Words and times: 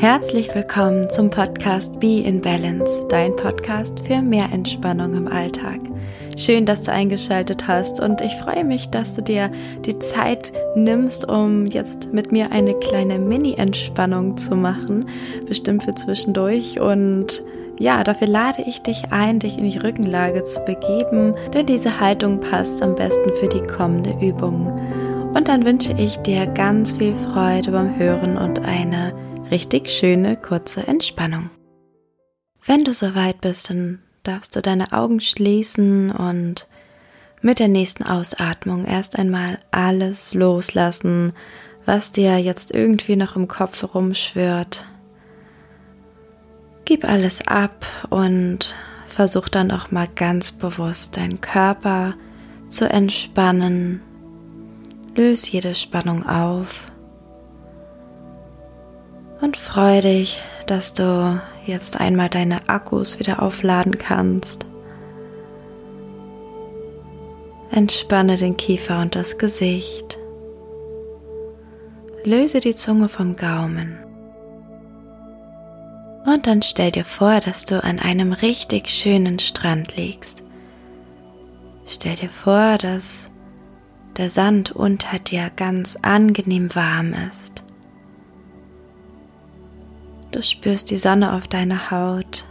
Herzlich 0.00 0.54
willkommen 0.54 1.10
zum 1.10 1.28
Podcast 1.28 1.98
Be 1.98 2.20
in 2.20 2.40
Balance, 2.40 3.04
dein 3.08 3.34
Podcast 3.34 4.06
für 4.06 4.22
mehr 4.22 4.48
Entspannung 4.52 5.14
im 5.14 5.26
Alltag. 5.26 5.80
Schön, 6.36 6.66
dass 6.66 6.84
du 6.84 6.92
eingeschaltet 6.92 7.66
hast 7.66 7.98
und 7.98 8.20
ich 8.20 8.32
freue 8.36 8.62
mich, 8.62 8.90
dass 8.90 9.14
du 9.14 9.22
dir 9.22 9.50
die 9.84 9.98
Zeit 9.98 10.52
nimmst, 10.76 11.28
um 11.28 11.66
jetzt 11.66 12.12
mit 12.12 12.30
mir 12.30 12.52
eine 12.52 12.74
kleine 12.74 13.18
Mini-Entspannung 13.18 14.36
zu 14.36 14.54
machen, 14.54 15.08
bestimmt 15.48 15.82
für 15.82 15.96
zwischendurch 15.96 16.78
und 16.78 17.42
ja, 17.80 18.04
dafür 18.04 18.28
lade 18.28 18.62
ich 18.68 18.80
dich 18.82 19.10
ein, 19.10 19.40
dich 19.40 19.58
in 19.58 19.68
die 19.68 19.78
Rückenlage 19.78 20.44
zu 20.44 20.60
begeben, 20.60 21.34
denn 21.52 21.66
diese 21.66 21.98
Haltung 21.98 22.40
passt 22.40 22.82
am 22.82 22.94
besten 22.94 23.32
für 23.32 23.48
die 23.48 23.66
kommende 23.66 24.14
Übung. 24.24 24.68
Und 25.34 25.48
dann 25.48 25.66
wünsche 25.66 25.92
ich 25.98 26.18
dir 26.18 26.46
ganz 26.46 26.92
viel 26.92 27.16
Freude 27.16 27.72
beim 27.72 27.98
Hören 27.98 28.38
und 28.38 28.64
eine 28.64 29.12
richtig 29.50 29.88
schöne 29.88 30.36
kurze 30.36 30.86
Entspannung. 30.86 31.50
Wenn 32.64 32.84
du 32.84 32.92
soweit 32.92 33.40
bist, 33.40 33.70
dann 33.70 34.00
darfst 34.22 34.54
du 34.54 34.62
deine 34.62 34.92
Augen 34.92 35.20
schließen 35.20 36.10
und 36.10 36.68
mit 37.40 37.60
der 37.60 37.68
nächsten 37.68 38.02
Ausatmung 38.02 38.84
erst 38.84 39.18
einmal 39.18 39.58
alles 39.70 40.34
loslassen, 40.34 41.32
was 41.86 42.12
dir 42.12 42.38
jetzt 42.38 42.74
irgendwie 42.74 43.16
noch 43.16 43.36
im 43.36 43.48
Kopf 43.48 43.94
rumschwirrt. 43.94 44.84
Gib 46.84 47.04
alles 47.04 47.46
ab 47.46 47.86
und 48.10 48.74
versuch 49.06 49.48
dann 49.48 49.70
auch 49.70 49.90
mal 49.90 50.08
ganz 50.14 50.52
bewusst 50.52 51.16
deinen 51.16 51.40
Körper 51.40 52.14
zu 52.68 52.88
entspannen. 52.88 54.02
Löse 55.14 55.50
jede 55.50 55.74
Spannung 55.74 56.26
auf 56.26 56.87
und 59.40 59.56
freu 59.56 60.00
dich, 60.00 60.40
dass 60.66 60.94
du 60.94 61.40
jetzt 61.66 62.00
einmal 62.00 62.28
deine 62.28 62.68
Akkus 62.68 63.18
wieder 63.18 63.42
aufladen 63.42 63.98
kannst. 63.98 64.66
Entspanne 67.70 68.36
den 68.36 68.56
Kiefer 68.56 69.00
und 69.00 69.14
das 69.14 69.38
Gesicht. 69.38 70.18
Löse 72.24 72.60
die 72.60 72.74
Zunge 72.74 73.08
vom 73.08 73.36
Gaumen. 73.36 73.98
Und 76.24 76.46
dann 76.46 76.62
stell 76.62 76.90
dir 76.90 77.04
vor, 77.04 77.40
dass 77.40 77.64
du 77.64 77.82
an 77.82 77.98
einem 78.00 78.32
richtig 78.32 78.88
schönen 78.88 79.38
Strand 79.38 79.96
liegst. 79.96 80.42
Stell 81.86 82.16
dir 82.16 82.28
vor, 82.28 82.76
dass 82.76 83.30
der 84.18 84.28
Sand 84.28 84.72
unter 84.72 85.18
dir 85.18 85.50
ganz 85.54 85.96
angenehm 86.02 86.74
warm 86.74 87.14
ist. 87.28 87.62
Du 90.30 90.42
spürst 90.42 90.90
die 90.90 90.98
Sonne 90.98 91.32
auf 91.32 91.48
deiner 91.48 91.90
Haut 91.90 92.44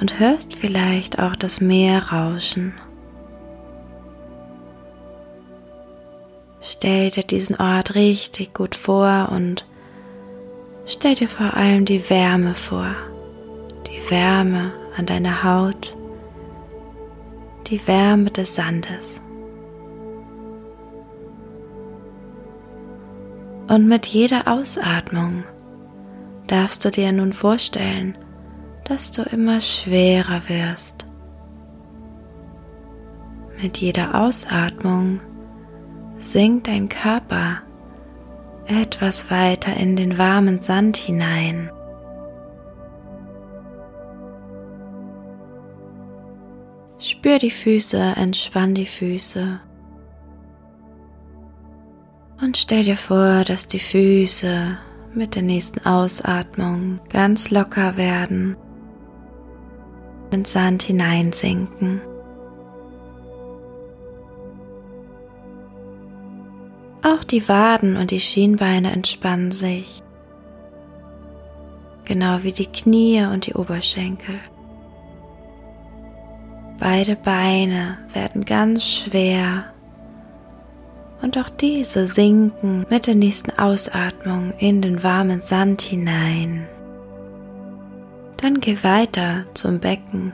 und 0.00 0.18
hörst 0.18 0.54
vielleicht 0.54 1.18
auch 1.18 1.36
das 1.36 1.60
Meer 1.60 2.10
rauschen. 2.12 2.72
Stell 6.62 7.10
dir 7.10 7.24
diesen 7.24 7.56
Ort 7.56 7.94
richtig 7.94 8.54
gut 8.54 8.74
vor 8.74 9.30
und 9.32 9.66
stell 10.86 11.14
dir 11.14 11.28
vor 11.28 11.54
allem 11.54 11.84
die 11.84 12.08
Wärme 12.08 12.54
vor. 12.54 12.94
Die 13.86 14.10
Wärme 14.10 14.72
an 14.96 15.06
deiner 15.06 15.42
Haut, 15.42 15.96
die 17.66 17.86
Wärme 17.86 18.30
des 18.30 18.54
Sandes. 18.54 19.20
Und 23.70 23.86
mit 23.86 24.06
jeder 24.06 24.48
Ausatmung 24.48 25.44
darfst 26.48 26.84
du 26.84 26.90
dir 26.90 27.12
nun 27.12 27.32
vorstellen, 27.32 28.18
dass 28.82 29.12
du 29.12 29.22
immer 29.22 29.60
schwerer 29.60 30.48
wirst. 30.48 31.06
Mit 33.62 33.78
jeder 33.78 34.16
Ausatmung 34.16 35.20
sinkt 36.18 36.66
dein 36.66 36.88
Körper 36.88 37.58
etwas 38.66 39.30
weiter 39.30 39.76
in 39.76 39.94
den 39.94 40.18
warmen 40.18 40.60
Sand 40.60 40.96
hinein. 40.96 41.70
Spür 46.98 47.38
die 47.38 47.52
Füße, 47.52 48.14
entspann 48.16 48.74
die 48.74 48.86
Füße. 48.86 49.60
Und 52.40 52.56
stell 52.56 52.84
dir 52.84 52.96
vor, 52.96 53.44
dass 53.44 53.68
die 53.68 53.78
Füße 53.78 54.78
mit 55.14 55.34
der 55.34 55.42
nächsten 55.42 55.84
Ausatmung 55.84 57.00
ganz 57.10 57.50
locker 57.50 57.96
werden, 57.96 58.56
in 60.30 60.44
Sand 60.44 60.82
hineinsinken. 60.82 62.00
Auch 67.02 67.24
die 67.24 67.46
Waden 67.48 67.96
und 67.96 68.10
die 68.10 68.20
Schienbeine 68.20 68.92
entspannen 68.92 69.50
sich, 69.50 70.02
genau 72.04 72.42
wie 72.42 72.52
die 72.52 72.66
Knie 72.66 73.24
und 73.24 73.46
die 73.46 73.54
Oberschenkel. 73.54 74.36
Beide 76.78 77.16
Beine 77.16 77.98
werden 78.14 78.44
ganz 78.44 78.84
schwer 78.84 79.69
und 81.22 81.36
auch 81.38 81.50
diese 81.50 82.06
sinken 82.06 82.86
mit 82.88 83.06
der 83.06 83.14
nächsten 83.14 83.58
Ausatmung 83.58 84.52
in 84.58 84.80
den 84.80 85.02
warmen 85.02 85.40
Sand 85.40 85.82
hinein. 85.82 86.66
Dann 88.36 88.60
geh 88.60 88.82
weiter 88.82 89.44
zum 89.54 89.80
Becken. 89.80 90.32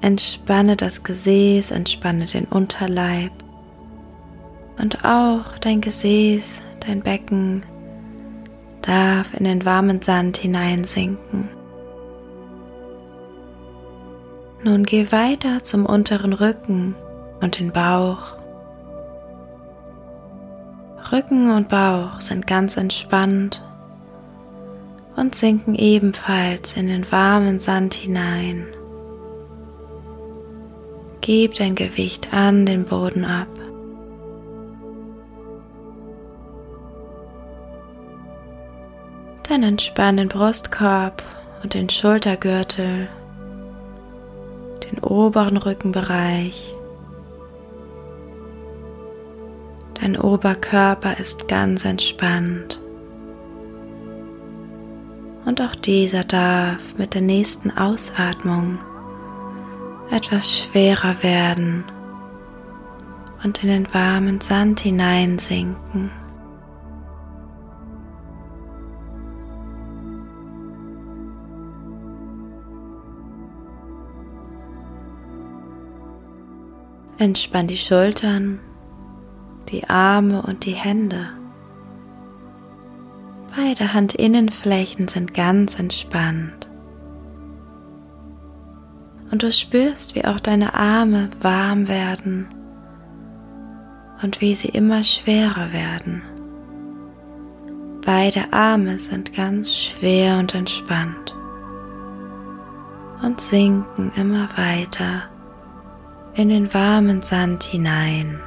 Entspanne 0.00 0.76
das 0.76 1.02
Gesäß, 1.02 1.70
entspanne 1.70 2.26
den 2.26 2.44
Unterleib 2.44 3.32
und 4.78 5.04
auch 5.04 5.58
dein 5.60 5.80
Gesäß, 5.80 6.62
dein 6.86 7.00
Becken 7.00 7.64
darf 8.82 9.34
in 9.34 9.44
den 9.44 9.64
warmen 9.64 10.00
Sand 10.02 10.36
hineinsinken. 10.36 11.48
Nun 14.64 14.84
geh 14.84 15.12
weiter 15.12 15.62
zum 15.62 15.86
unteren 15.86 16.32
Rücken 16.32 16.94
und 17.40 17.58
den 17.58 17.72
Bauch. 17.72 18.37
Rücken 21.10 21.50
und 21.50 21.68
Bauch 21.68 22.20
sind 22.20 22.46
ganz 22.46 22.76
entspannt 22.76 23.64
und 25.16 25.34
sinken 25.34 25.74
ebenfalls 25.74 26.76
in 26.76 26.86
den 26.86 27.10
warmen 27.10 27.60
Sand 27.60 27.94
hinein. 27.94 28.66
Gib 31.22 31.54
dein 31.54 31.74
Gewicht 31.74 32.32
an 32.34 32.66
den 32.66 32.84
Boden 32.84 33.24
ab. 33.24 33.48
Dann 39.48 39.62
entspann 39.62 40.18
den 40.18 40.28
Brustkorb 40.28 41.22
und 41.62 41.72
den 41.72 41.88
Schultergürtel, 41.88 43.08
den 44.84 44.98
oberen 44.98 45.56
Rückenbereich 45.56 46.74
Dein 50.00 50.16
Oberkörper 50.16 51.18
ist 51.18 51.48
ganz 51.48 51.84
entspannt. 51.84 52.80
Und 55.44 55.60
auch 55.60 55.74
dieser 55.74 56.22
darf 56.22 56.96
mit 56.98 57.14
der 57.14 57.22
nächsten 57.22 57.70
Ausatmung 57.70 58.78
etwas 60.10 60.58
schwerer 60.60 61.22
werden 61.22 61.84
und 63.42 63.62
in 63.62 63.68
den 63.68 63.94
warmen 63.94 64.40
Sand 64.40 64.80
hineinsinken. 64.80 66.10
Entspann 77.18 77.66
die 77.66 77.76
Schultern 77.76 78.60
die 79.70 79.88
Arme 79.88 80.42
und 80.42 80.64
die 80.64 80.72
Hände. 80.72 81.28
Beide 83.56 83.92
Handinnenflächen 83.92 85.08
sind 85.08 85.34
ganz 85.34 85.78
entspannt. 85.78 86.68
Und 89.30 89.42
du 89.42 89.52
spürst, 89.52 90.14
wie 90.14 90.24
auch 90.24 90.40
deine 90.40 90.74
Arme 90.74 91.28
warm 91.40 91.88
werden 91.88 92.46
und 94.22 94.40
wie 94.40 94.54
sie 94.54 94.68
immer 94.68 95.02
schwerer 95.02 95.72
werden. 95.72 96.22
Beide 98.04 98.52
Arme 98.52 98.98
sind 98.98 99.34
ganz 99.34 99.74
schwer 99.74 100.38
und 100.38 100.54
entspannt 100.54 101.34
und 103.22 103.40
sinken 103.40 104.12
immer 104.16 104.48
weiter 104.56 105.24
in 106.34 106.48
den 106.48 106.72
warmen 106.72 107.22
Sand 107.22 107.64
hinein. 107.64 108.40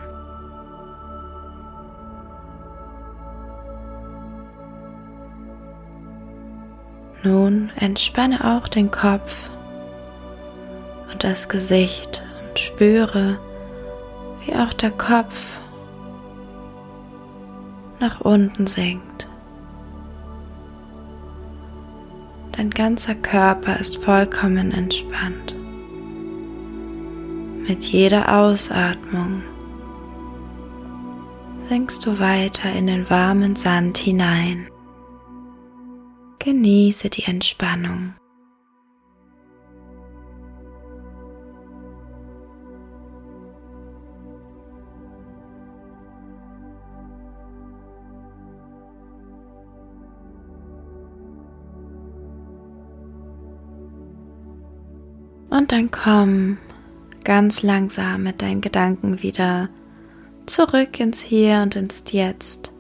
Nun 7.24 7.70
entspanne 7.76 8.58
auch 8.58 8.68
den 8.68 8.90
Kopf 8.90 9.50
und 11.12 11.24
das 11.24 11.50
Gesicht 11.50 12.24
und 12.50 12.58
spüre, 12.58 13.38
wie 14.44 14.56
auch 14.56 14.74
der 14.74 14.90
Kopf 14.92 15.60
nach 18.00 18.22
unten 18.22 18.66
sinkt. 18.66 19.28
Dein 22.54 22.72
ganzer 22.72 23.16
Körper 23.16 23.80
ist 23.80 23.98
vollkommen 23.98 24.72
entspannt. 24.72 25.56
Mit 27.68 27.84
jeder 27.84 28.40
Ausatmung 28.40 29.44
sinkst 31.70 32.06
du 32.06 32.20
weiter 32.20 32.72
in 32.72 32.88
den 32.88 33.10
warmen 33.10 33.56
Sand 33.56 34.00
hinein. 34.00 34.68
Genieße 36.44 37.12
die 37.12 37.26
Entspannung. 37.26 38.16
Und 55.52 55.72
dann 55.72 55.92
komm 55.92 56.58
ganz 57.24 57.62
langsam 57.62 58.24
mit 58.24 58.42
deinen 58.42 58.62
Gedanken 58.62 59.22
wieder 59.22 59.70
zurück 60.48 61.00
ins 61.00 61.22
Hier 61.22 61.62
und 61.62 61.76
ins 61.76 62.04
Jetzt. 62.10 62.74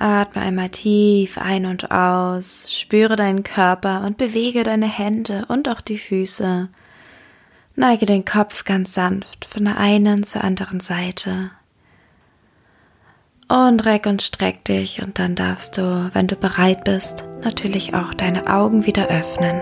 Atme 0.00 0.42
einmal 0.42 0.70
tief 0.70 1.38
ein 1.38 1.66
und 1.66 1.90
aus, 1.90 2.72
spüre 2.72 3.16
deinen 3.16 3.44
Körper 3.44 4.02
und 4.06 4.16
bewege 4.16 4.62
deine 4.62 4.88
Hände 4.88 5.44
und 5.48 5.68
auch 5.68 5.80
die 5.80 5.98
Füße. 5.98 6.68
Neige 7.76 8.06
den 8.06 8.24
Kopf 8.24 8.64
ganz 8.64 8.94
sanft 8.94 9.44
von 9.44 9.64
der 9.64 9.76
einen 9.76 10.22
zur 10.22 10.42
anderen 10.42 10.80
Seite. 10.80 11.50
Und 13.48 13.84
reck 13.84 14.06
und 14.06 14.22
streck 14.22 14.64
dich 14.64 15.02
und 15.02 15.18
dann 15.18 15.34
darfst 15.34 15.76
du, 15.76 16.10
wenn 16.12 16.28
du 16.28 16.36
bereit 16.36 16.84
bist, 16.84 17.24
natürlich 17.42 17.94
auch 17.94 18.14
deine 18.14 18.46
Augen 18.46 18.86
wieder 18.86 19.08
öffnen. 19.08 19.60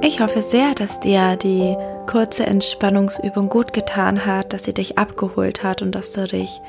Ich 0.00 0.20
hoffe 0.20 0.40
sehr, 0.40 0.74
dass 0.74 1.00
dir 1.00 1.34
die 1.34 1.76
kurze 2.06 2.46
Entspannungsübung 2.46 3.48
gut 3.48 3.72
getan 3.72 4.24
hat, 4.24 4.52
dass 4.52 4.64
sie 4.64 4.72
dich 4.72 4.96
abgeholt 4.96 5.64
hat 5.64 5.82
und 5.82 5.92
dass 5.92 6.12
du 6.12 6.26
dich 6.26 6.60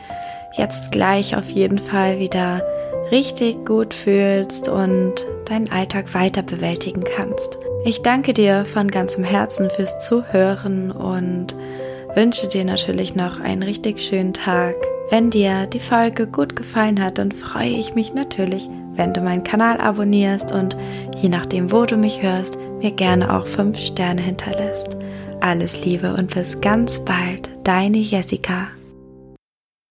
jetzt 0.57 0.91
gleich 0.91 1.35
auf 1.35 1.49
jeden 1.49 1.77
Fall 1.77 2.17
wieder 2.17 2.63
richtig 3.11 3.65
gut 3.65 3.93
fühlst 3.93 4.69
und 4.69 5.27
deinen 5.45 5.71
Alltag 5.71 6.13
weiter 6.13 6.41
bewältigen 6.41 7.03
kannst. 7.03 7.59
Ich 7.85 8.01
danke 8.01 8.33
dir 8.33 8.65
von 8.65 8.89
ganzem 8.89 9.23
Herzen 9.23 9.69
fürs 9.69 10.05
Zuhören 10.05 10.91
und 10.91 11.55
wünsche 12.15 12.47
dir 12.47 12.65
natürlich 12.65 13.15
noch 13.15 13.39
einen 13.39 13.63
richtig 13.63 14.01
schönen 14.01 14.33
Tag. 14.33 14.75
Wenn 15.09 15.31
dir 15.31 15.65
die 15.65 15.79
Folge 15.79 16.27
gut 16.27 16.55
gefallen 16.55 17.01
hat, 17.03 17.17
dann 17.17 17.31
freue 17.31 17.69
ich 17.69 17.95
mich 17.95 18.13
natürlich, 18.13 18.69
wenn 18.93 19.13
du 19.13 19.21
meinen 19.21 19.43
Kanal 19.43 19.79
abonnierst 19.79 20.51
und 20.51 20.75
je 21.17 21.29
nachdem, 21.29 21.71
wo 21.71 21.85
du 21.85 21.97
mich 21.97 22.21
hörst, 22.21 22.57
mir 22.79 22.91
gerne 22.91 23.35
auch 23.35 23.47
5 23.47 23.79
Sterne 23.79 24.21
hinterlässt. 24.21 24.97
Alles 25.41 25.83
Liebe 25.83 26.13
und 26.13 26.35
bis 26.35 26.59
ganz 26.61 26.99
bald, 26.99 27.49
deine 27.63 27.97
Jessica. 27.97 28.67